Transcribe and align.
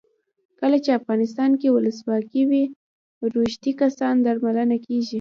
کله 0.59 0.77
چې 0.83 0.97
افغانستان 0.99 1.51
کې 1.59 1.67
ولسواکي 1.75 2.43
وي 2.49 2.63
روږدي 3.33 3.71
کسان 3.81 4.15
درملنه 4.25 4.77
کیږي. 4.85 5.09